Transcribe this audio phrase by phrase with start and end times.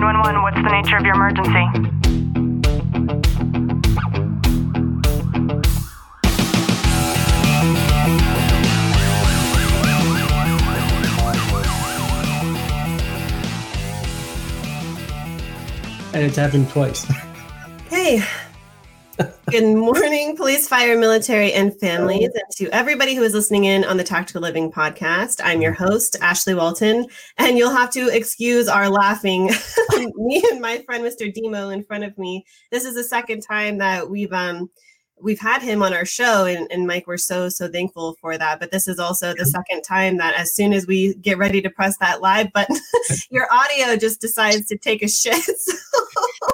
[0.00, 1.90] 911, what's the nature of your emergency?
[16.12, 17.04] and it's happened twice.
[17.88, 18.22] Hey.
[19.50, 23.96] Good morning, police, fire, military, and families, and to everybody who is listening in on
[23.96, 25.40] the Tactical Living podcast.
[25.44, 27.06] I'm your host, Ashley Walton,
[27.36, 29.50] and you'll have to excuse our laughing.
[30.16, 31.32] me and my friend, Mr.
[31.32, 32.44] Demo, in front of me.
[32.70, 34.70] This is the second time that we've um
[35.22, 38.58] we've had him on our show, and, and Mike, we're so so thankful for that.
[38.58, 41.70] But this is also the second time that as soon as we get ready to
[41.70, 42.76] press that live button,
[43.30, 45.44] your audio just decides to take a shit.
[45.60, 46.49] So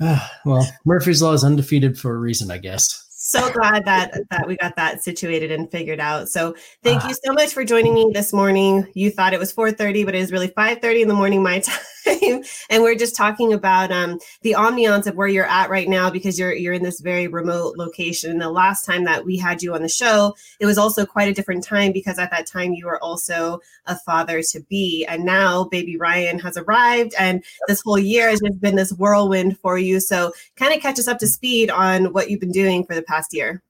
[0.44, 3.06] well, Murphy's Law is undefeated for a reason, I guess.
[3.10, 6.28] so glad that that we got that situated and figured out.
[6.28, 7.08] So thank ah.
[7.08, 8.86] you so much for joining me this morning.
[8.94, 11.78] You thought it was 4:30, but it is really 5:30 in the morning my time.
[12.06, 16.38] And we're just talking about um, the ambiance of where you're at right now because
[16.38, 18.30] you're you're in this very remote location.
[18.30, 21.28] And the last time that we had you on the show, it was also quite
[21.28, 25.04] a different time because at that time you were also a father to be.
[25.06, 29.58] And now baby Ryan has arrived and this whole year has just been this whirlwind
[29.58, 30.00] for you.
[30.00, 33.02] So kind of catch us up to speed on what you've been doing for the
[33.02, 33.62] past year.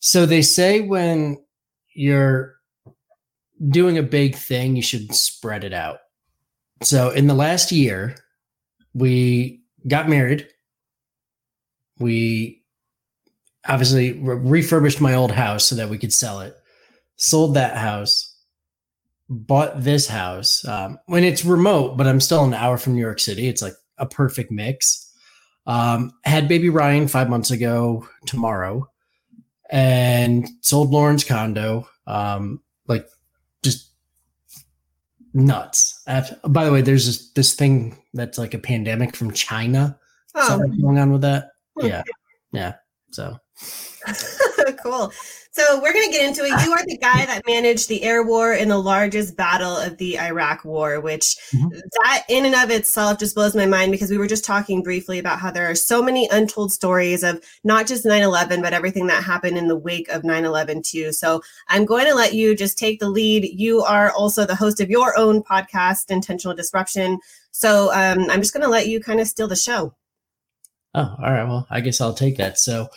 [0.00, 1.38] So they say when
[1.94, 2.54] you're
[3.68, 5.98] doing a big thing, you should spread it out.
[6.82, 8.16] So in the last year,
[8.94, 10.48] we got married.
[11.98, 12.62] We
[13.66, 16.54] obviously re- refurbished my old house so that we could sell it.
[17.16, 18.34] Sold that house.
[19.28, 20.64] Bought this house.
[20.66, 23.48] Um, when it's remote, but I'm still an hour from New York City.
[23.48, 25.04] It's like a perfect mix.
[25.66, 28.88] Um, had baby Ryan five months ago tomorrow,
[29.70, 31.86] and sold Lauren's condo.
[32.06, 33.06] Um, like
[35.38, 36.02] nuts.
[36.46, 39.98] By the way, there's this, this thing that's like a pandemic from China.
[40.34, 41.50] Oh, Something going on with that.
[41.78, 42.02] Yeah,
[42.52, 42.74] yeah.
[43.12, 43.38] So
[44.82, 45.12] cool.
[45.50, 46.64] So we're going to get into it.
[46.64, 50.18] You are the guy that managed the air war in the largest battle of the
[50.18, 51.80] Iraq war, which Mhm.
[52.02, 55.18] that in and of itself just blows my mind because we were just talking briefly
[55.18, 59.24] about how there are so many untold stories of not just 9-11, but everything that
[59.24, 61.12] happened in the wake of 9-11 too.
[61.12, 63.44] So I'm going to let you just take the lead.
[63.44, 67.18] You are also the host of your own podcast, Intentional Disruption.
[67.50, 69.94] So um, I'm just going to let you kind of steal the show.
[70.94, 71.44] Oh, all right.
[71.48, 72.58] Well, I guess I'll take that.
[72.58, 72.88] So,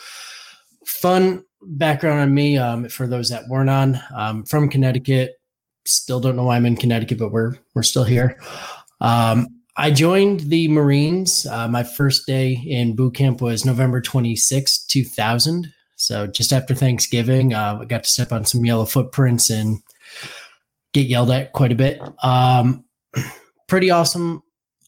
[0.85, 3.99] fun background on me um, for those that weren't on.
[4.15, 5.33] Um, from Connecticut.
[5.85, 8.39] Still don't know why I'm in Connecticut, but we're we're still here.
[8.99, 11.45] Um, I joined the Marines.
[11.45, 15.73] Uh, my first day in boot camp was November 26, 2000.
[15.95, 19.79] So just after Thanksgiving, uh, I got to step on some yellow footprints and
[20.93, 22.01] get yelled at quite a bit.
[22.21, 22.85] Um,
[23.67, 24.43] pretty awesome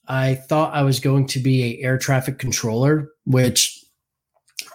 [0.08, 3.84] I thought I was going to be a air traffic controller, which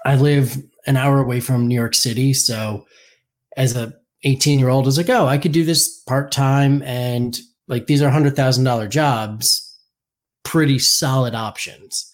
[0.05, 0.57] I live
[0.89, 2.33] an hour away from New York City.
[2.33, 2.87] So
[3.57, 3.95] as a
[4.25, 7.39] 18 year old, I was like, oh, I could do this part time and
[7.69, 9.79] like these are hundred thousand dollar jobs,
[10.43, 12.11] pretty solid options.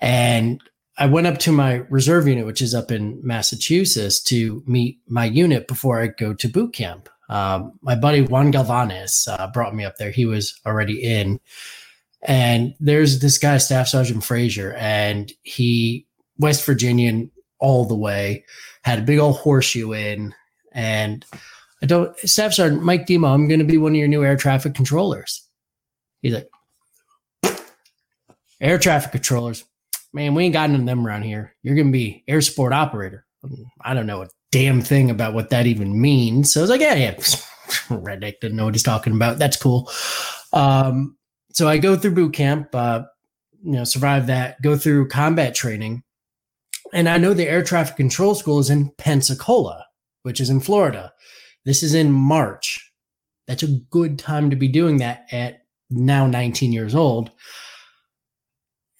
[0.00, 0.62] And
[0.96, 5.24] I went up to my reserve unit, which is up in Massachusetts, to meet my
[5.24, 7.08] unit before I go to boot camp.
[7.28, 10.10] Um, my buddy Juan Galvanes uh, brought me up there.
[10.10, 11.40] He was already in.
[12.22, 16.06] And there's this guy, Staff Sergeant Frazier, and he
[16.38, 18.44] West Virginian all the way,
[18.82, 20.34] had a big old horseshoe in.
[20.72, 21.24] And
[21.82, 24.74] I don't Staff Sergeant Mike Demo, I'm gonna be one of your new air traffic
[24.74, 25.42] controllers.
[26.22, 27.60] He's like,
[28.60, 29.64] air traffic controllers.
[30.12, 31.54] Man, we ain't got none of them around here.
[31.62, 33.24] You're gonna be air support operator.
[33.82, 36.52] I don't know a damn thing about what that even means.
[36.52, 37.14] So I was like, yeah, yeah.
[37.88, 39.38] Redneck didn't know what he's talking about.
[39.38, 39.90] That's cool.
[40.52, 41.16] Um,
[41.52, 43.02] so I go through boot camp, uh,
[43.62, 46.02] you know, survive that, go through combat training.
[46.92, 49.84] And I know the air traffic control school is in Pensacola,
[50.22, 51.12] which is in Florida.
[51.64, 52.92] This is in March.
[53.46, 57.30] That's a good time to be doing that at now 19 years old.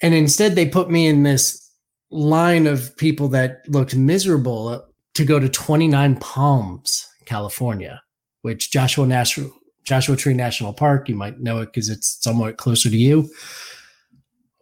[0.02, 1.70] And instead, they put me in this
[2.10, 8.02] line of people that looked miserable to go to 29 Palms, California,
[8.42, 9.50] which Joshua National
[9.84, 11.08] Joshua Tree National Park.
[11.08, 13.30] You might know it because it's somewhat closer to you.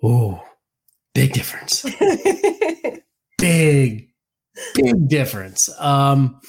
[0.02, 0.42] Oh,
[1.14, 1.84] big difference.
[3.46, 4.08] big,
[4.74, 5.68] big difference.
[5.80, 6.40] Um,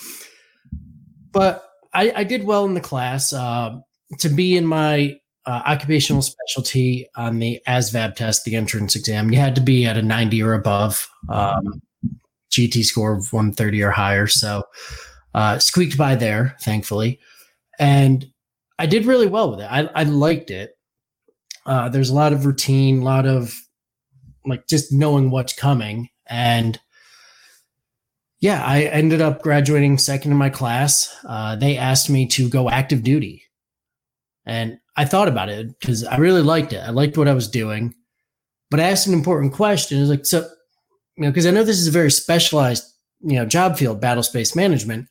[1.32, 3.34] but I, I did well in the class.
[3.34, 3.78] Uh,
[4.20, 9.40] to be in my uh, occupational specialty on the ASVAB test, the entrance exam, you
[9.40, 11.82] had to be at a 90 or above, um,
[12.52, 14.28] GT score of 130 or higher.
[14.28, 14.64] So
[15.34, 17.20] uh, squeaked by there, thankfully.
[17.78, 18.26] And
[18.80, 19.68] I did really well with it.
[19.70, 20.72] I, I liked it.
[21.66, 23.54] Uh, there's a lot of routine, a lot of
[24.46, 26.10] like just knowing what's coming.
[26.26, 26.80] And
[28.40, 31.16] yeah, I ended up graduating second in my class.
[31.28, 33.44] Uh, they asked me to go active duty.
[34.46, 36.78] And I thought about it because I really liked it.
[36.78, 37.96] I liked what I was doing.
[38.70, 40.00] But I asked an important question.
[40.00, 40.48] It's like, so,
[41.16, 42.84] you know, because I know this is a very specialized,
[43.22, 45.08] you know, job field, battle space management.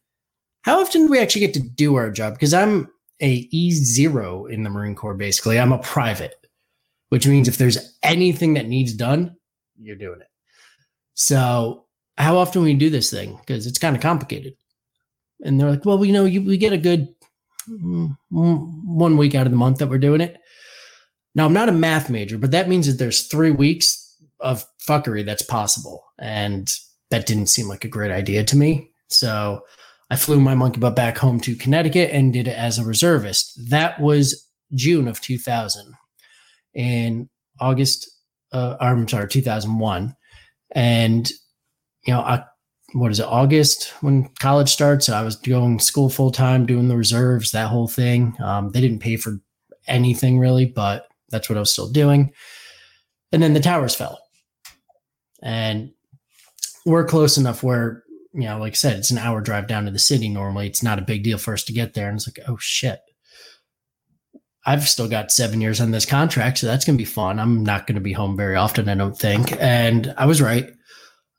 [0.62, 2.34] How often do we actually get to do our job?
[2.34, 2.88] Because I'm
[3.20, 5.58] a E0 in the Marine Corps, basically.
[5.58, 6.34] I'm a private,
[7.08, 9.36] which means if there's anything that needs done,
[9.78, 10.28] you're doing it.
[11.14, 11.85] So
[12.18, 13.36] how often we do this thing?
[13.36, 14.54] Because it's kind of complicated.
[15.44, 17.08] And they're like, well, you know, you, we get a good
[17.68, 20.38] mm, one week out of the month that we're doing it.
[21.34, 25.24] Now, I'm not a math major, but that means that there's three weeks of fuckery
[25.24, 26.04] that's possible.
[26.18, 26.72] And
[27.10, 28.90] that didn't seem like a great idea to me.
[29.08, 29.62] So
[30.10, 33.58] I flew my monkey butt back home to Connecticut and did it as a reservist.
[33.68, 35.94] That was June of 2000.
[36.74, 37.28] In
[37.60, 38.10] August,
[38.52, 40.14] uh, I'm sorry, 2001.
[40.72, 41.30] And,
[42.06, 42.44] you know, I,
[42.92, 45.08] what is it, August when college starts?
[45.08, 48.36] I was going school full time, doing the reserves, that whole thing.
[48.40, 49.40] Um, they didn't pay for
[49.86, 52.32] anything really, but that's what I was still doing.
[53.32, 54.20] And then the towers fell.
[55.42, 55.90] And
[56.84, 59.90] we're close enough where, you know, like I said, it's an hour drive down to
[59.90, 60.66] the city normally.
[60.66, 62.08] It's not a big deal for us to get there.
[62.08, 63.00] And it's like, oh shit.
[64.64, 67.38] I've still got seven years on this contract, so that's going to be fun.
[67.38, 69.52] I'm not going to be home very often, I don't think.
[69.60, 70.75] And I was right.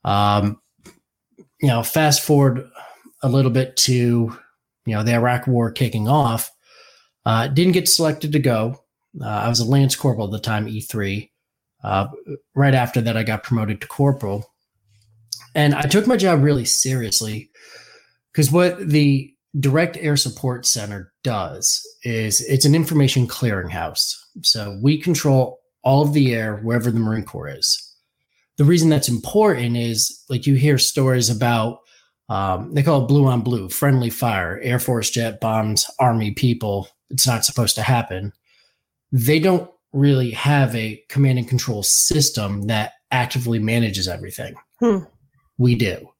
[0.08, 0.60] Um,
[1.60, 2.68] you know, fast forward
[3.22, 6.50] a little bit to, you know, the Iraq war kicking off.
[7.26, 8.80] Uh, didn't get selected to go.
[9.20, 11.28] Uh, I was a Lance Corporal at the time, E3.
[11.84, 12.08] Uh,
[12.54, 14.50] right after that, I got promoted to Corporal.
[15.54, 17.50] And I took my job really seriously
[18.32, 24.14] because what the Direct Air Support Center does is it's an information clearinghouse.
[24.42, 27.87] So we control all of the air wherever the Marine Corps is.
[28.58, 31.80] The reason that's important is like you hear stories about
[32.28, 36.88] um, they call it blue on blue, friendly fire, Air Force jet bombs, Army people.
[37.08, 38.34] It's not supposed to happen
[39.12, 44.54] they don't really have a command and control system that actively manages everything.
[44.80, 44.98] Hmm.
[45.56, 46.10] We do.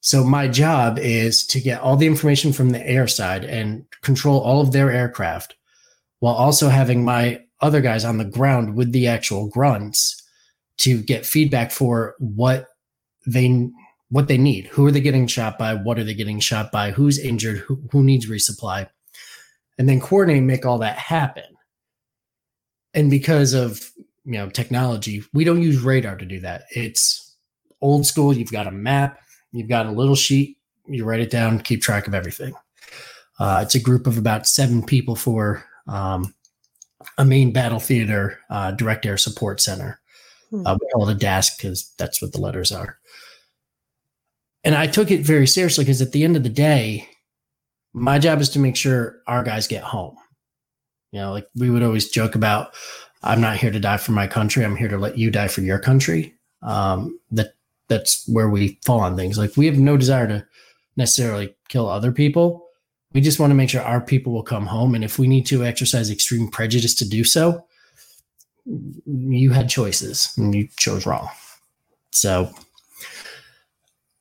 [0.00, 4.40] So my job is to get all the information from the air side and control
[4.40, 5.54] all of their aircraft
[6.20, 10.22] while also having my other guys on the ground with the actual grunts
[10.78, 12.66] to get feedback for what
[13.26, 13.70] they
[14.10, 14.66] what they need.
[14.68, 15.74] Who are they getting shot by?
[15.74, 16.92] What are they getting shot by?
[16.92, 17.58] Who's injured?
[17.58, 18.88] Who, who needs resupply?
[19.78, 21.44] And then coordinate and make all that happen
[22.96, 23.92] and because of
[24.24, 27.36] you know technology we don't use radar to do that it's
[27.80, 29.20] old school you've got a map
[29.52, 30.58] you've got a little sheet
[30.88, 32.52] you write it down keep track of everything
[33.38, 36.34] uh, it's a group of about seven people for um,
[37.18, 40.00] a main battle theater uh, direct air support center
[40.60, 40.66] hmm.
[40.66, 42.98] uh, we call it a DASC because that's what the letters are
[44.64, 47.08] and i took it very seriously because at the end of the day
[47.92, 50.16] my job is to make sure our guys get home
[51.16, 52.74] you know, like we would always joke about,
[53.22, 54.64] I'm not here to die for my country.
[54.64, 56.34] I'm here to let you die for your country.
[56.62, 57.54] Um, that
[57.88, 59.38] that's where we fall on things.
[59.38, 60.46] Like we have no desire to
[60.96, 62.68] necessarily kill other people.
[63.14, 64.94] We just want to make sure our people will come home.
[64.94, 67.64] And if we need to exercise extreme prejudice to do so,
[68.66, 71.28] you had choices and you chose wrong.
[72.10, 72.52] So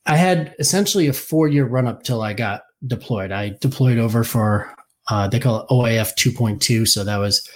[0.06, 3.32] I had essentially a four year run up till I got deployed.
[3.32, 4.74] I deployed over for
[5.08, 6.88] uh, they call it OIF 2.2.
[6.88, 7.48] So that was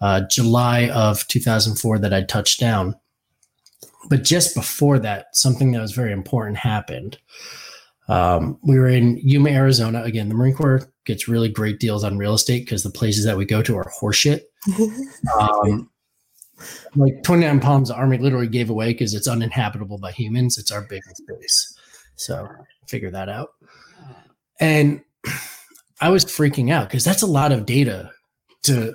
[0.00, 2.94] uh, July of 2004 that I touched down.
[4.08, 7.18] But just before that, something that was very important happened.
[8.08, 10.02] Um, we were in Yuma, Arizona.
[10.02, 13.36] Again, the Marine Corps gets really great deals on real estate because the places that
[13.36, 14.42] we go to are horseshit.
[15.40, 15.90] um,
[16.96, 20.58] like 29 Palms, Army literally gave away because it's uninhabitable by humans.
[20.58, 21.78] It's our biggest base.
[22.16, 22.48] So
[22.86, 23.50] figure that out.
[24.60, 25.02] And
[26.00, 28.10] I was freaking out because that's a lot of data
[28.64, 28.94] to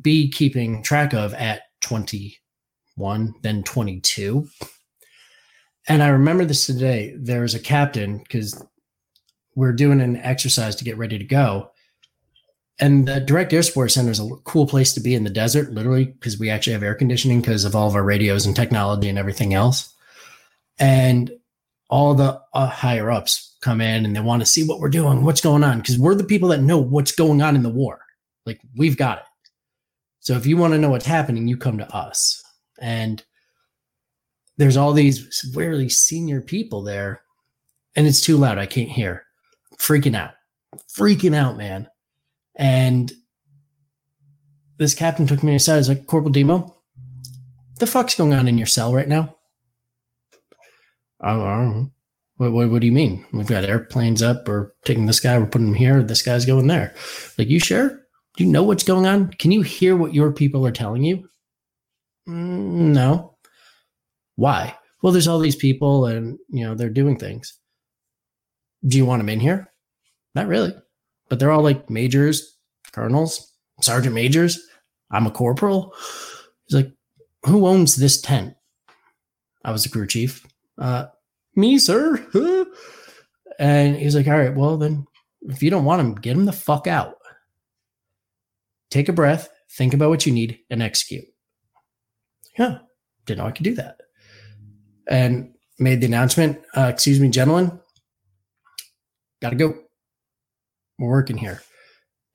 [0.00, 4.48] be keeping track of at 21, then 22.
[5.88, 7.14] And I remember this today.
[7.18, 8.62] There was a captain because
[9.54, 11.69] we're doing an exercise to get ready to go.
[12.80, 15.72] And the direct air support center is a cool place to be in the desert,
[15.72, 19.08] literally, because we actually have air conditioning because of all of our radios and technology
[19.08, 19.94] and everything else.
[20.78, 21.30] And
[21.90, 25.22] all the uh, higher ups come in and they want to see what we're doing,
[25.22, 28.00] what's going on, because we're the people that know what's going on in the war.
[28.46, 29.24] Like we've got it.
[30.20, 32.42] So if you want to know what's happening, you come to us.
[32.80, 33.22] And
[34.56, 37.22] there's all these really senior people there,
[37.96, 38.58] and it's too loud.
[38.58, 39.24] I can't hear.
[39.78, 40.32] Freaking out.
[40.88, 41.88] Freaking out, man.
[42.60, 43.10] And
[44.76, 45.78] this captain took me aside.
[45.78, 46.76] He's like, Corporal Demo,
[47.78, 49.34] the fuck's going on in your cell right now?
[51.22, 51.90] I don't know.
[52.36, 53.24] What, what, what do you mean?
[53.32, 54.46] We've got airplanes up.
[54.46, 55.38] We're taking this guy.
[55.38, 56.02] We're putting him here.
[56.02, 56.94] This guy's going there.
[57.38, 57.88] Like, you sure?
[58.36, 59.30] Do you know what's going on?
[59.32, 61.30] Can you hear what your people are telling you?
[62.28, 63.36] Mm, no.
[64.36, 64.76] Why?
[65.02, 67.58] Well, there's all these people and, you know, they're doing things.
[68.86, 69.72] Do you want them in here?
[70.34, 70.74] Not really.
[71.30, 72.58] But they're all like majors,
[72.92, 74.60] colonels, sergeant majors.
[75.10, 75.94] I'm a corporal.
[76.66, 76.92] He's like,
[77.46, 78.54] who owns this tent?
[79.64, 80.46] I was the crew chief.
[80.76, 81.06] Uh,
[81.54, 82.26] me, sir.
[83.58, 85.06] and he's like, all right, well, then
[85.42, 87.16] if you don't want him, get him the fuck out.
[88.90, 91.24] Take a breath, think about what you need, and execute.
[92.58, 92.78] Yeah,
[93.24, 93.98] didn't know I could do that.
[95.08, 97.78] And made the announcement, uh, excuse me, gentlemen,
[99.40, 99.74] gotta go.
[101.00, 101.62] We're working here.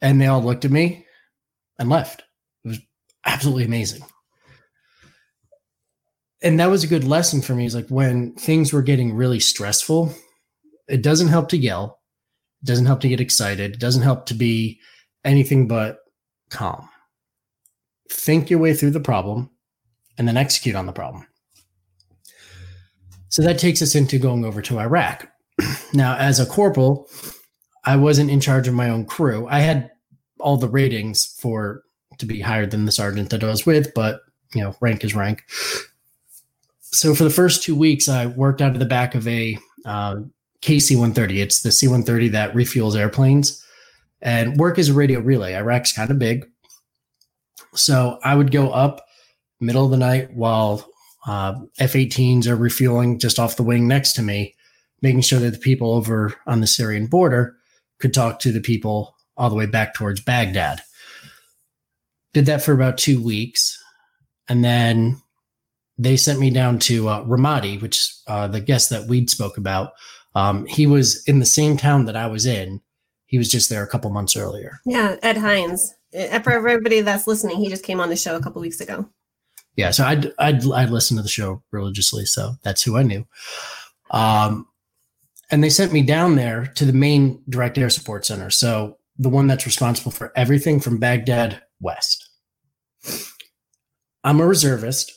[0.01, 1.05] And they all looked at me
[1.77, 2.23] and left.
[2.63, 2.79] It was
[3.23, 4.03] absolutely amazing.
[6.41, 7.65] And that was a good lesson for me.
[7.65, 10.13] Is like when things were getting really stressful,
[10.87, 11.99] it doesn't help to yell.
[12.63, 13.75] It doesn't help to get excited.
[13.75, 14.79] It doesn't help to be
[15.23, 15.99] anything but
[16.49, 16.89] calm.
[18.11, 19.51] Think your way through the problem
[20.17, 21.27] and then execute on the problem.
[23.29, 25.27] So that takes us into going over to Iraq.
[25.93, 27.09] now, as a corporal,
[27.85, 29.47] I wasn't in charge of my own crew.
[29.49, 29.91] I had
[30.39, 31.83] all the ratings for
[32.17, 34.21] to be higher than the sergeant that I was with, but
[34.53, 35.43] you know, rank is rank.
[36.81, 40.17] So for the first two weeks, I worked out of the back of a uh,
[40.61, 41.41] KC-130.
[41.41, 43.63] It's the C-130 that refuels airplanes,
[44.21, 45.55] and work as a radio relay.
[45.55, 46.49] Iraq's kind of big,
[47.73, 49.05] so I would go up
[49.59, 50.87] middle of the night while
[51.27, 54.55] uh, F-18s are refueling just off the wing next to me,
[55.01, 57.57] making sure that the people over on the Syrian border
[57.99, 60.81] could talk to the people all the way back towards Baghdad.
[62.33, 63.81] Did that for about two weeks.
[64.47, 65.21] And then
[65.97, 69.93] they sent me down to uh, Ramadi, which uh, the guest that Weed spoke about.
[70.35, 72.81] Um, he was in the same town that I was in.
[73.27, 74.79] He was just there a couple months earlier.
[74.85, 75.93] Yeah, Ed Hines.
[76.17, 79.09] Uh, for everybody that's listening, he just came on the show a couple weeks ago.
[79.75, 83.25] Yeah, so I'd I'd I'd listen to the show religiously, so that's who I knew.
[84.11, 84.67] Um,
[85.51, 88.49] and they sent me down there to the main direct air support center.
[88.49, 92.29] So the one that's responsible for everything from Baghdad west.
[94.23, 95.11] I'm a reservist.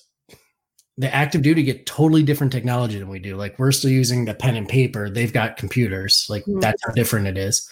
[0.99, 3.37] The active duty get totally different technology than we do.
[3.37, 5.09] Like we're still using the pen and paper.
[5.09, 6.27] They've got computers.
[6.29, 6.61] Like mm-hmm.
[6.61, 7.69] that's how different it is.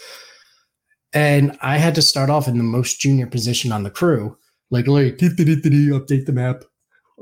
[1.12, 4.36] And I had to start off in the most junior position on the crew.
[4.70, 6.64] Like, like update the map.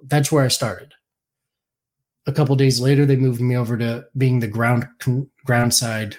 [0.05, 0.94] That's where I started
[2.27, 4.87] a couple days later, they moved me over to being the ground
[5.45, 6.17] ground side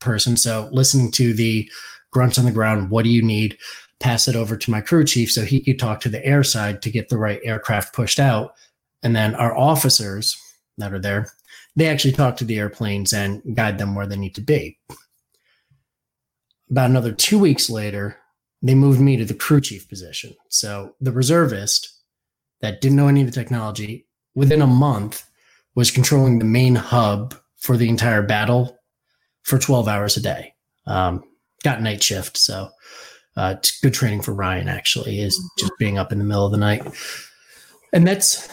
[0.00, 0.36] person.
[0.36, 1.70] So listening to the
[2.10, 3.58] grunts on the ground, what do you need?
[4.00, 6.82] Pass it over to my crew chief so he could talk to the air side
[6.82, 8.54] to get the right aircraft pushed out.
[9.02, 10.36] And then our officers
[10.76, 11.26] that are there,
[11.76, 14.78] they actually talk to the airplanes and guide them where they need to be.
[16.70, 18.18] About another two weeks later,
[18.62, 20.34] they moved me to the crew chief position.
[20.48, 21.92] So the reservist
[22.60, 25.24] that didn't know any of the technology, within a month,
[25.78, 28.76] was controlling the main hub for the entire battle
[29.42, 30.52] for 12 hours a day.
[30.88, 31.22] Um,
[31.62, 32.70] got night shift, so
[33.36, 34.68] uh, it's good training for Ryan.
[34.68, 36.82] Actually, is just being up in the middle of the night,
[37.92, 38.48] and that's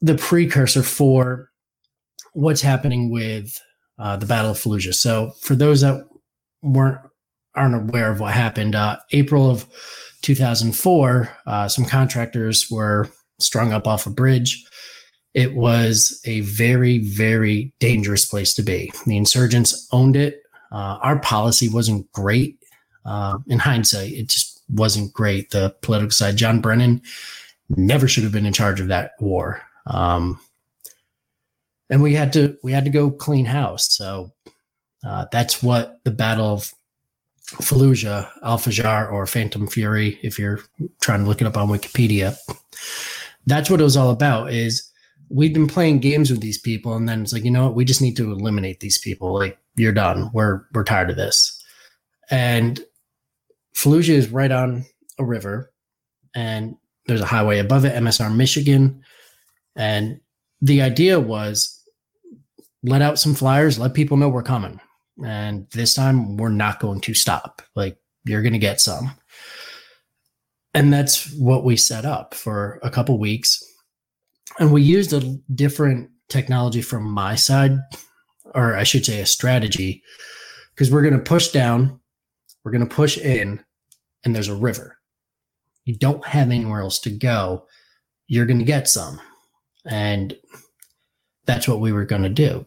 [0.00, 1.52] the precursor for
[2.32, 3.56] what's happening with
[4.00, 4.94] uh, the Battle of Fallujah.
[4.94, 6.08] So, for those that
[6.60, 6.98] weren't
[7.54, 9.64] aren't aware of what happened, uh, April of
[10.22, 14.66] 2004, uh, some contractors were strung up off a bridge
[15.36, 18.90] it was a very, very dangerous place to be.
[19.04, 20.42] The insurgents owned it.
[20.72, 22.58] Uh, our policy wasn't great.
[23.04, 25.50] Uh, in hindsight, it just wasn't great.
[25.50, 27.02] The political side, John Brennan,
[27.68, 29.60] never should have been in charge of that war.
[29.86, 30.40] Um,
[31.90, 33.94] and we had to we had to go clean house.
[33.94, 34.32] So
[35.06, 36.72] uh, that's what the Battle of
[37.44, 40.60] Fallujah, Al Fajar, or Phantom Fury, if you're
[41.02, 42.36] trying to look it up on Wikipedia,
[43.46, 44.50] that's what it was all about.
[44.50, 44.90] Is
[45.28, 47.74] we've been playing games with these people and then it's like you know what?
[47.74, 49.34] We just need to eliminate these people.
[49.34, 50.30] Like you're done.
[50.32, 51.62] We're we're tired of this.
[52.30, 52.80] And
[53.74, 54.84] fallujah is right on
[55.18, 55.72] a river
[56.34, 59.02] and there's a highway above it msr michigan.
[59.76, 60.20] And
[60.60, 61.72] the idea was
[62.82, 64.80] let out some flyers let people know we're coming.
[65.24, 67.62] And this time we're not going to stop.
[67.74, 69.12] Like you're going to get some.
[70.74, 73.62] And that's what we set up for a couple weeks
[74.58, 77.78] and we used a different technology from my side,
[78.54, 80.02] or I should say a strategy,
[80.74, 82.00] because we're going to push down,
[82.64, 83.62] we're going to push in,
[84.24, 84.98] and there's a river.
[85.84, 87.64] you don't have anywhere else to go,
[88.26, 89.20] you're going to get some.
[89.84, 90.36] And
[91.46, 92.66] that's what we were going to do.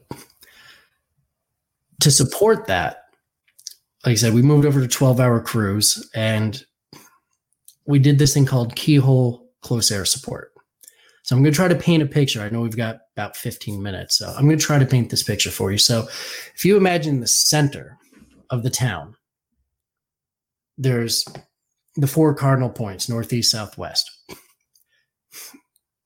[1.99, 3.03] To support that,
[4.05, 6.63] like I said, we moved over to 12 hour crews and
[7.85, 10.53] we did this thing called keyhole close air support.
[11.29, 12.41] So I'm going to try to paint a picture.
[12.41, 14.17] I know we've got about 15 minutes.
[14.17, 15.77] So I'm going to try to paint this picture for you.
[15.77, 16.07] So
[16.55, 17.99] if you imagine the center
[18.49, 19.15] of the town,
[20.75, 21.23] there's
[21.97, 24.09] the four cardinal points northeast, southwest.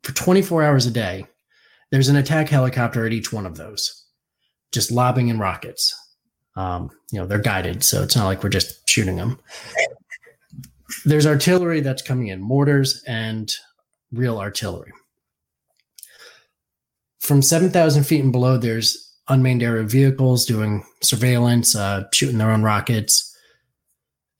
[0.03, 1.25] For 24 hours a day,
[1.89, 4.03] there's an attack helicopter at each one of those,
[4.73, 5.95] just lobbing in rockets.
[6.57, 9.39] Um, you know, they're guided, so it's not like we're just shooting them.
[11.05, 13.49] There's artillery that's coming in, mortars and
[14.11, 14.91] real artillery.
[17.23, 22.63] From 7,000 feet and below, there's unmanned aerial vehicles doing surveillance, uh, shooting their own
[22.63, 23.33] rockets.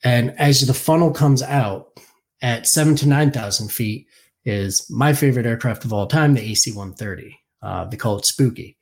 [0.03, 1.97] And as the funnel comes out
[2.41, 4.07] at seven to 9,000 feet,
[4.43, 7.39] is my favorite aircraft of all time, the AC 130.
[7.61, 8.75] Uh, they call it Spooky.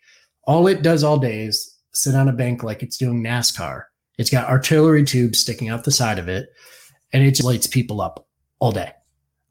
[0.46, 3.84] All it does all day is sit on a bank like it's doing NASCAR.
[4.18, 6.50] It's got artillery tubes sticking out the side of it,
[7.14, 8.28] and it just lights people up
[8.58, 8.94] all day.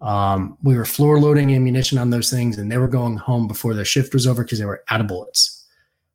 [0.01, 3.75] Um, we were floor loading ammunition on those things, and they were going home before
[3.75, 5.67] their shift was over because they were out of bullets.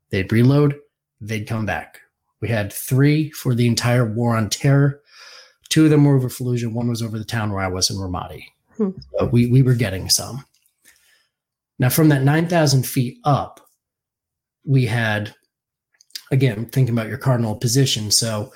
[0.09, 0.75] They'd reload,
[1.21, 2.01] they'd come back.
[2.41, 5.01] We had three for the entire war on terror.
[5.69, 6.71] Two of them were over Fallujah.
[6.71, 8.45] One was over the town where I was in Ramadi.
[8.77, 8.91] Hmm.
[9.17, 10.45] So we we were getting some.
[11.79, 13.61] Now, from that nine thousand feet up,
[14.63, 15.33] we had
[16.31, 18.11] again thinking about your cardinal position.
[18.11, 18.53] So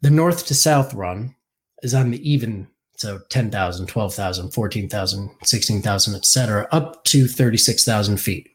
[0.00, 1.34] the north to south run
[1.82, 2.68] is on the even
[3.02, 8.48] so 10,000, 12,000, 14,000, 16,000, etc., up to 36,000 feet.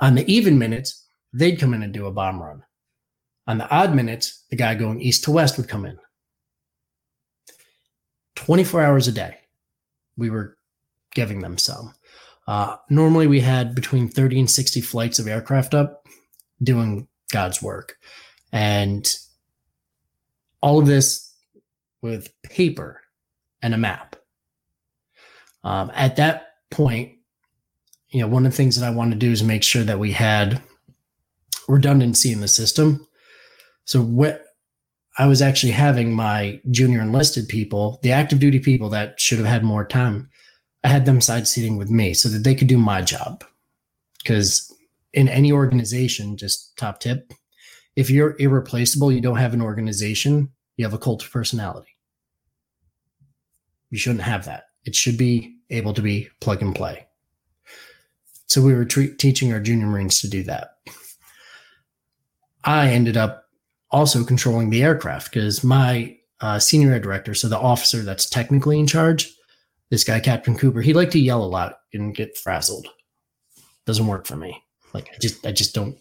[0.00, 2.64] On the even minutes, they'd come in and do a bomb run.
[3.46, 5.96] On the odd minutes, the guy going east to west would come in.
[8.34, 9.36] 24 hours a day,
[10.16, 10.58] we were
[11.14, 11.94] giving them some.
[12.48, 16.04] Uh, normally, we had between 30 and 60 flights of aircraft up
[16.60, 17.96] doing God's work.
[18.50, 19.08] And
[20.60, 21.32] all of this
[22.02, 23.02] with paper
[23.66, 24.16] and a map.
[25.64, 27.12] Um, at that point,
[28.10, 29.98] you know, one of the things that I wanted to do is make sure that
[29.98, 30.62] we had
[31.68, 33.06] redundancy in the system.
[33.84, 34.44] So what
[35.18, 39.48] I was actually having my junior enlisted people, the active duty people that should have
[39.48, 40.30] had more time,
[40.84, 43.42] I had them side seating with me so that they could do my job.
[44.22, 44.72] Because
[45.12, 47.32] in any organization, just top tip,
[47.96, 51.95] if you're irreplaceable, you don't have an organization, you have a cult of personality.
[53.90, 54.64] You shouldn't have that.
[54.84, 57.06] It should be able to be plug and play.
[58.46, 60.76] So we were teaching our junior Marines to do that.
[62.64, 63.44] I ended up
[63.90, 68.78] also controlling the aircraft because my uh, senior air director, so the officer that's technically
[68.78, 69.32] in charge,
[69.90, 72.88] this guy, Captain Cooper, he liked to yell a lot and get frazzled.
[73.84, 74.62] Doesn't work for me.
[74.92, 75.96] Like I just, I just don't,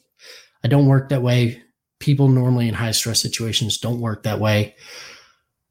[0.63, 1.62] I don't work that way.
[2.00, 4.76] People normally in high stress situations don't work that way.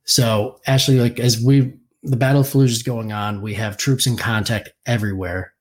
[0.04, 1.74] So actually, like as we,
[2.04, 5.54] the battle of Fallujah is going on, we have troops in contact everywhere.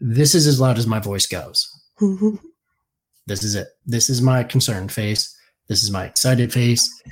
[0.00, 1.68] This is as loud as my voice goes.
[3.28, 3.68] This is it.
[3.86, 5.32] This is my concerned face.
[5.68, 7.02] This is my excited face.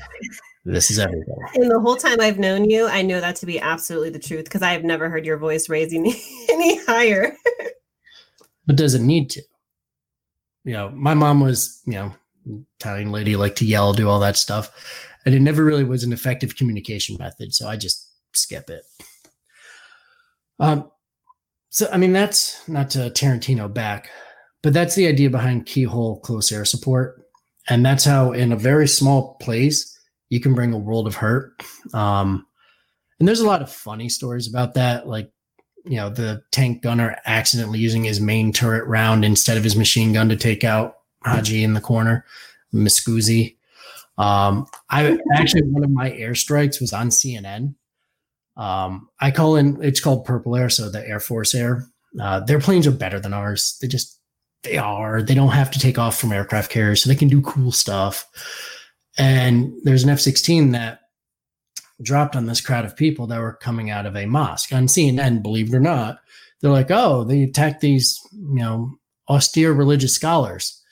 [0.64, 1.36] This is everything.
[1.54, 4.42] And the whole time I've known you, I know that to be absolutely the truth
[4.42, 6.06] because I have never heard your voice raising
[6.48, 7.36] any higher.
[8.66, 9.42] but does it need to?
[10.64, 12.12] You know, my mom was, you know,
[12.80, 15.06] Italian lady, like to yell, do all that stuff.
[15.24, 17.54] And it never really was an effective communication method.
[17.54, 18.84] So I just skip it.
[20.58, 20.90] Um,
[21.70, 24.10] so I mean that's not to Tarantino back,
[24.62, 27.20] but that's the idea behind keyhole close air support.
[27.68, 29.96] And that's how, in a very small place,
[30.28, 31.62] you can bring a world of hurt.
[31.94, 32.46] Um,
[33.18, 35.06] and there's a lot of funny stories about that.
[35.06, 35.30] Like,
[35.84, 40.12] you know, the tank gunner accidentally using his main turret round instead of his machine
[40.12, 42.24] gun to take out Haji in the corner,
[42.74, 43.56] Miscusi.
[44.18, 47.74] Um, I actually, one of my airstrikes was on CNN.
[48.60, 51.86] Um, I call in, it's called Purple Air, so the Air Force Air.
[52.20, 53.78] Uh, their planes are better than ours.
[53.80, 54.20] They just
[54.62, 55.22] they are.
[55.22, 58.26] They don't have to take off from aircraft carriers, so they can do cool stuff.
[59.16, 61.00] And there's an F 16 that
[62.02, 65.42] dropped on this crowd of people that were coming out of a mosque on CNN,
[65.42, 66.18] believe it or not.
[66.60, 68.92] They're like, oh, they attacked these, you know,
[69.28, 70.82] austere religious scholars.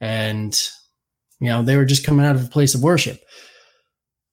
[0.00, 0.58] And,
[1.38, 3.22] you know, they were just coming out of a place of worship.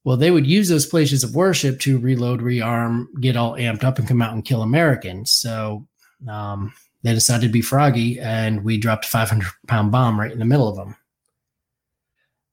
[0.07, 3.99] Well, they would use those places of worship to reload, rearm, get all amped up,
[3.99, 5.31] and come out and kill Americans.
[5.31, 5.85] So,
[6.29, 6.71] um,
[7.03, 10.45] they decided to be froggy and we dropped a 500 pound bomb right in the
[10.45, 10.95] middle of them.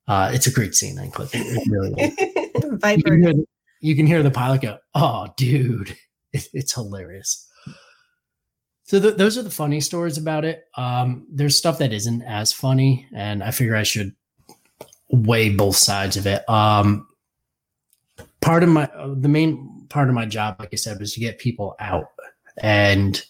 [0.09, 0.99] Uh, it's a great scene.
[0.99, 1.95] I clip it really
[2.79, 3.15] Viper.
[3.15, 3.45] You can, hear,
[3.81, 5.97] you can hear the pilot go, "Oh, dude,
[6.33, 7.49] it, it's hilarious."
[8.83, 10.65] So th- those are the funny stories about it.
[10.77, 14.13] Um, there's stuff that isn't as funny, and I figure I should
[15.09, 16.47] weigh both sides of it.
[16.51, 17.07] Um,
[18.45, 21.39] part of my the main part of my job, like I said, was to get
[21.39, 22.09] people out,
[22.59, 23.25] and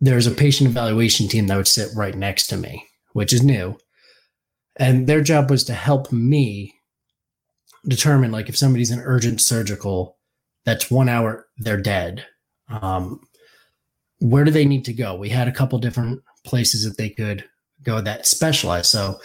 [0.00, 3.76] there's a patient evaluation team that would sit right next to me, which is new,
[4.76, 6.74] and their job was to help me
[7.88, 10.16] determine like if somebody's an urgent surgical,
[10.64, 12.24] that's one hour they're dead.
[12.68, 13.20] Um,
[14.20, 15.14] where do they need to go?
[15.16, 17.44] We had a couple different places that they could
[17.82, 18.86] go that specialized.
[18.86, 19.20] So,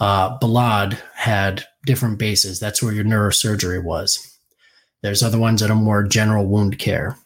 [0.00, 2.60] uh, Balad had different bases.
[2.60, 4.38] That's where your neurosurgery was.
[5.02, 7.18] There's other ones that are more general wound care.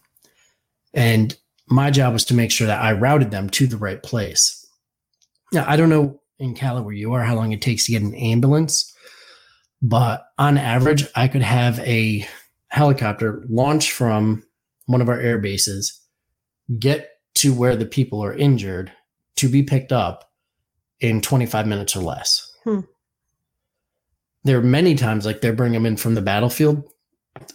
[0.95, 1.37] And
[1.69, 4.67] my job was to make sure that I routed them to the right place.
[5.53, 8.03] Now, I don't know in Cali where you are how long it takes to get
[8.03, 8.95] an ambulance,
[9.83, 12.27] but on average, I could have a
[12.69, 14.45] helicopter launch from
[14.87, 16.01] one of our air bases
[16.79, 18.93] get to where the people are injured
[19.37, 20.28] to be picked up
[21.01, 22.51] in 25 minutes or less.
[22.65, 22.81] Hmm.
[24.45, 26.85] There are many times like they bring them in from the battlefield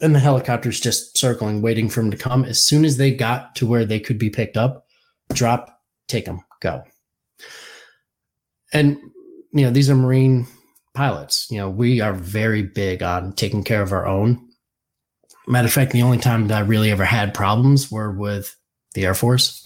[0.01, 2.45] and the helicopter's just circling, waiting for them to come.
[2.45, 4.86] As soon as they got to where they could be picked up,
[5.34, 6.84] drop, take them, go.
[8.71, 8.97] And,
[9.53, 10.47] you know, these are Marine
[10.93, 11.47] pilots.
[11.49, 14.49] You know, we are very big on taking care of our own.
[15.47, 18.56] Matter of fact, the only time that I really ever had problems were with
[18.93, 19.65] the Air Force.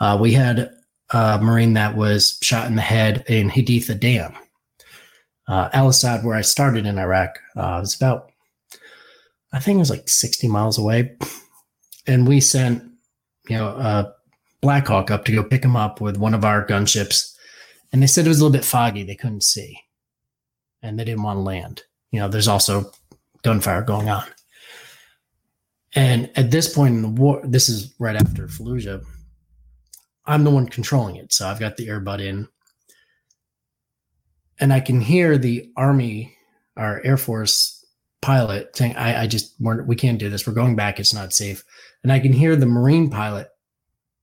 [0.00, 0.70] Uh, we had
[1.12, 4.34] a Marine that was shot in the head in Haditha Dam.
[5.48, 8.30] Uh, Al Asad, where I started in Iraq, uh, was about,
[9.52, 11.16] I think it was like 60 miles away.
[12.06, 12.82] And we sent,
[13.48, 14.14] you know, a
[14.60, 17.36] Black Hawk up to go pick him up with one of our gunships.
[17.92, 19.02] And they said it was a little bit foggy.
[19.02, 19.78] They couldn't see.
[20.80, 21.82] And they didn't want to land.
[22.10, 22.90] You know, there's also
[23.42, 24.24] gunfire going on.
[25.94, 29.04] And at this point in the war, this is right after Fallujah.
[30.26, 32.48] I'm the one controlling it, so I've got the earbud in,
[34.60, 36.36] and I can hear the Army,
[36.76, 37.84] our Air Force
[38.20, 40.46] pilot saying, "I, I just we're, we can't do this.
[40.46, 41.00] We're going back.
[41.00, 41.64] It's not safe."
[42.02, 43.48] And I can hear the Marine pilot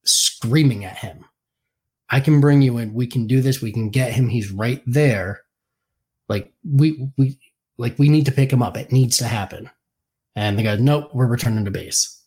[0.05, 1.25] screaming at him.
[2.09, 2.93] I can bring you in.
[2.93, 3.61] We can do this.
[3.61, 4.29] We can get him.
[4.29, 5.41] He's right there.
[6.27, 7.37] Like we we
[7.77, 8.77] like we need to pick him up.
[8.77, 9.69] It needs to happen.
[10.35, 12.18] And the guy, nope, we're returning to base.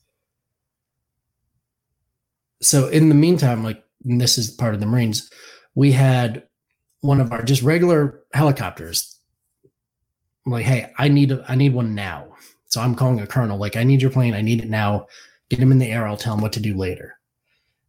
[2.62, 5.30] So in the meantime, like this is part of the Marines,
[5.74, 6.44] we had
[7.00, 9.18] one of our just regular helicopters.
[10.46, 12.28] I'm like, hey, I need a, I need one now.
[12.66, 15.06] So I'm calling a colonel, like, I need your plane, I need it now.
[15.50, 17.18] Get him in the air, I'll tell him what to do later.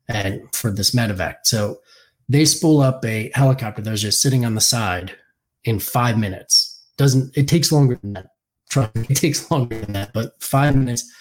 [0.10, 1.36] And for this medevac.
[1.46, 1.80] So
[2.28, 5.16] they spool up a helicopter that was just sitting on the side
[5.64, 6.84] in five minutes.
[6.98, 8.28] Doesn't it takes longer than that
[9.10, 11.12] it takes longer than that, but five minutes.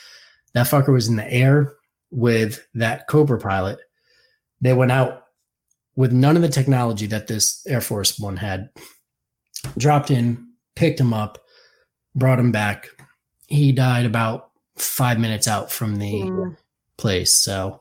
[0.55, 1.75] That fucker was in the air
[2.13, 3.81] with that Cobra pilot.
[4.61, 5.25] They went out
[5.97, 8.71] with none of the technology that this Air Force One had.
[9.79, 11.39] Dropped in, picked him up,
[12.15, 12.89] brought him back.
[13.47, 16.57] He died about five minutes out from the mm.
[16.97, 17.35] place.
[17.35, 17.81] So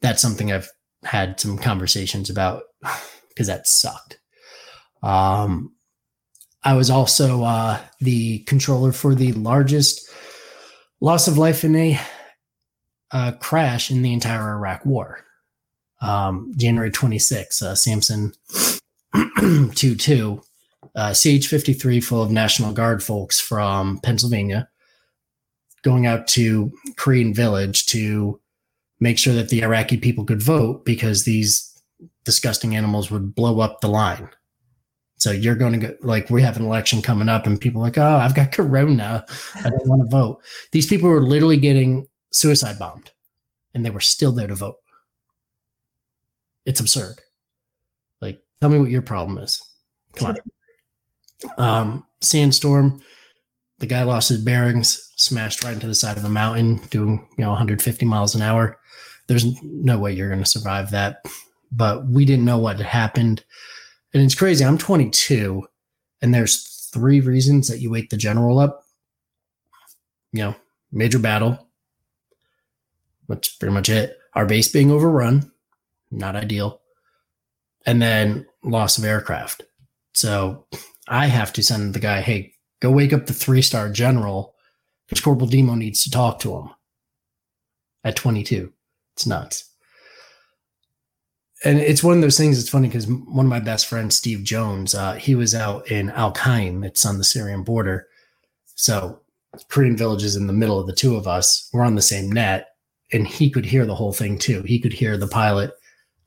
[0.00, 0.70] that's something I've
[1.04, 2.62] had some conversations about
[3.28, 4.18] because that sucked.
[5.02, 5.72] Um,
[6.62, 10.10] I was also uh, the controller for the largest
[11.00, 12.00] loss of life in a
[13.12, 15.24] uh, crash in the entire Iraq War.
[16.00, 18.32] Um, January 26, uh, Samson
[19.74, 20.42] 2 2,
[20.94, 24.68] uh, CH 53 full of National Guard folks from Pennsylvania
[25.82, 28.40] going out to Korean Village to
[29.00, 31.66] make sure that the Iraqi people could vote because these
[32.24, 34.28] disgusting animals would blow up the line.
[35.16, 37.98] So you're going to get like we have an election coming up, and people like,
[37.98, 39.24] oh, I've got corona,
[39.56, 40.42] I don't want to vote.
[40.72, 43.10] These people were literally getting suicide bombed,
[43.74, 44.76] and they were still there to vote.
[46.64, 47.20] It's absurd.
[48.20, 49.62] Like, tell me what your problem is.
[50.16, 50.36] Come on.
[51.56, 53.00] Um, sandstorm.
[53.78, 57.42] The guy lost his bearings, smashed right into the side of a mountain, doing you
[57.42, 58.78] know 150 miles an hour.
[59.26, 61.24] There's no way you're going to survive that.
[61.72, 63.42] But we didn't know what had happened
[64.12, 64.64] and it's crazy.
[64.64, 65.62] I'm 22,
[66.20, 68.84] and there's three reasons that you wake the general up.
[70.32, 70.56] You know,
[70.92, 71.68] major battle.
[73.30, 74.18] That's pretty much it.
[74.34, 75.50] Our base being overrun,
[76.10, 76.80] not ideal.
[77.86, 79.62] And then loss of aircraft.
[80.12, 80.66] So
[81.08, 84.54] I have to send the guy, hey, go wake up the three star general
[85.08, 86.70] because Corporal Demo needs to talk to him
[88.04, 88.72] at 22.
[89.14, 89.70] It's nuts
[91.64, 92.58] and it's one of those things.
[92.58, 96.10] It's funny because one of my best friends, Steve Jones, uh, he was out in
[96.10, 96.84] Al Qaim.
[96.84, 98.08] It's on the Syrian border.
[98.76, 99.20] So
[99.68, 101.68] Korean Village is in the middle of the two of us.
[101.72, 102.69] We're on the same net,
[103.12, 104.62] and he could hear the whole thing too.
[104.62, 105.72] He could hear the pilot,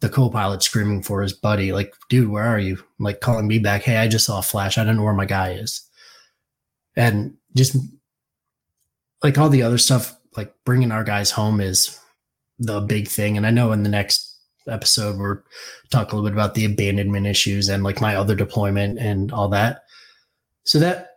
[0.01, 3.83] the co-pilot screaming for his buddy, like, "Dude, where are you?" Like calling me back,
[3.83, 4.77] "Hey, I just saw a flash.
[4.77, 5.81] I don't know where my guy is."
[6.95, 7.75] And just
[9.23, 11.99] like all the other stuff, like bringing our guys home is
[12.59, 13.37] the big thing.
[13.37, 14.29] And I know in the next
[14.67, 15.43] episode we're
[15.89, 19.49] talk a little bit about the abandonment issues and like my other deployment and all
[19.49, 19.83] that.
[20.63, 21.09] So that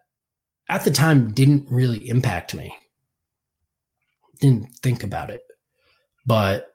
[0.68, 2.76] at the time didn't really impact me.
[4.40, 5.45] Didn't think about it.
[6.26, 6.74] But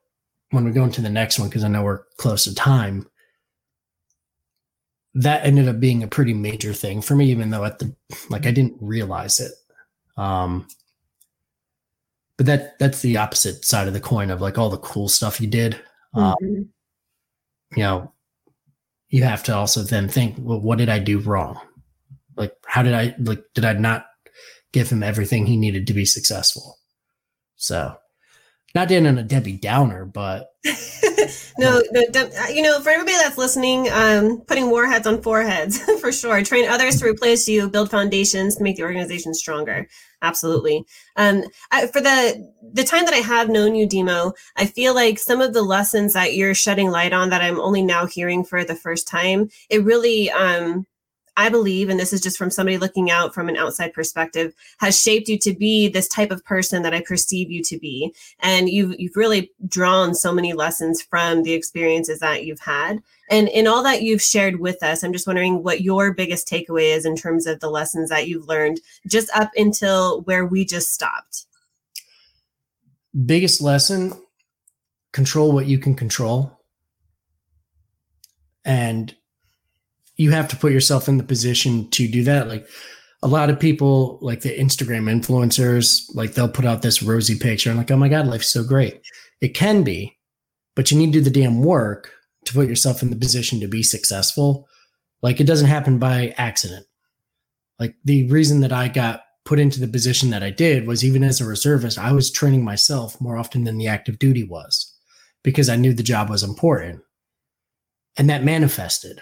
[0.51, 3.07] when we go into the next one, because I know we're close to time,
[5.13, 7.93] that ended up being a pretty major thing for me, even though at the
[8.29, 9.51] like I didn't realize it.
[10.17, 10.67] Um
[12.37, 15.41] but that that's the opposite side of the coin of like all the cool stuff
[15.41, 15.79] you did.
[16.13, 16.67] Um, Mhm.
[17.75, 18.13] you know,
[19.09, 21.59] you have to also then think, well, what did I do wrong?
[22.37, 23.43] Like, how did I like?
[23.53, 24.07] Did I not
[24.71, 26.79] give him everything he needed to be successful?
[27.57, 27.97] So,
[28.73, 30.51] not in a Debbie Downer, but
[31.57, 36.11] no, no, uh, you know, for everybody that's listening, um, putting warheads on foreheads for
[36.11, 36.43] sure.
[36.43, 39.87] Train others to replace you, build foundations to make the organization stronger.
[40.21, 40.85] Absolutely.
[41.15, 45.17] Um, I, for the the time that I have known you, Demo, I feel like
[45.17, 48.63] some of the lessons that you're shedding light on that I'm only now hearing for
[48.63, 50.85] the first time, it really, um,
[51.37, 54.99] I believe, and this is just from somebody looking out from an outside perspective, has
[54.99, 58.13] shaped you to be this type of person that I perceive you to be.
[58.39, 63.01] And you've you've really drawn so many lessons from the experiences that you've had.
[63.29, 66.93] And in all that you've shared with us i'm just wondering what your biggest takeaway
[66.95, 70.93] is in terms of the lessons that you've learned just up until where we just
[70.93, 71.45] stopped.
[73.25, 74.13] Biggest lesson
[75.13, 76.59] control what you can control.
[78.63, 79.15] And
[80.15, 82.47] you have to put yourself in the position to do that.
[82.47, 82.67] Like
[83.23, 87.69] a lot of people, like the Instagram influencers, like they'll put out this rosy picture
[87.69, 89.01] and like, oh my God, life's so great.
[89.41, 90.17] It can be,
[90.75, 92.11] but you need to do the damn work
[92.45, 94.67] to put yourself in the position to be successful.
[95.21, 96.85] Like it doesn't happen by accident.
[97.79, 101.23] Like the reason that I got put into the position that I did was even
[101.23, 104.95] as a reservist, I was training myself more often than the active duty was
[105.43, 107.01] because I knew the job was important.
[108.17, 109.21] And that manifested.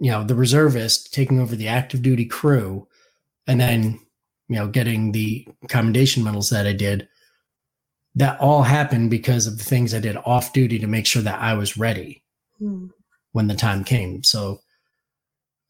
[0.00, 2.86] You know, the reservist taking over the active duty crew
[3.46, 3.98] and then,
[4.48, 7.08] you know, getting the commendation medals that I did.
[8.14, 11.40] That all happened because of the things I did off duty to make sure that
[11.40, 12.22] I was ready
[12.58, 12.86] Hmm.
[13.32, 14.24] when the time came.
[14.24, 14.60] So,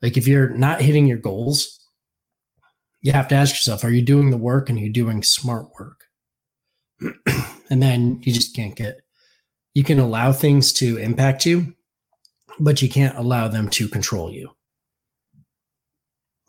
[0.00, 1.78] like, if you're not hitting your goals,
[3.02, 5.66] you have to ask yourself, are you doing the work and are you doing smart
[5.78, 6.04] work?
[7.70, 9.00] and then you just can't get,
[9.74, 11.74] you can allow things to impact you,
[12.60, 14.50] but you can't allow them to control you.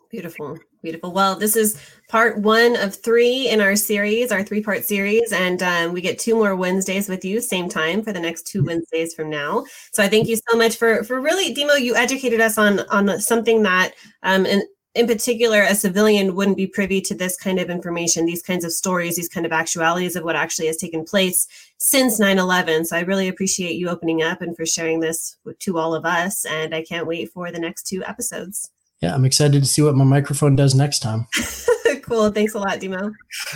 [0.09, 1.11] Beautiful, beautiful.
[1.11, 5.31] Well, this is part one of three in our series, our three part series.
[5.31, 8.63] And um, we get two more Wednesdays with you, same time for the next two
[8.63, 9.65] Wednesdays from now.
[9.91, 13.19] So I thank you so much for for really, Demo, you educated us on on
[13.19, 13.93] something that
[14.23, 14.63] um in,
[14.95, 18.71] in particular a civilian wouldn't be privy to this kind of information, these kinds of
[18.71, 21.47] stories, these kind of actualities of what actually has taken place
[21.77, 22.87] since 9-11.
[22.87, 26.45] So I really appreciate you opening up and for sharing this to all of us.
[26.45, 28.71] And I can't wait for the next two episodes.
[29.01, 31.27] Yeah, I'm excited to see what my microphone does next time.
[32.01, 32.31] cool.
[32.31, 32.97] Thanks a lot, Demo.
[33.05, 33.11] All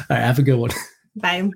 [0.10, 0.72] right, have a good one.
[1.16, 1.52] Bye.